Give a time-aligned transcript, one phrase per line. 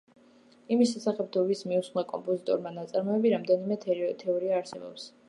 [0.75, 5.07] იმის შესახებ, თუ ვის მიუძღვნა კომპოზიტორმა ნაწარმოები, რამდენიმე თეორია არსებობს.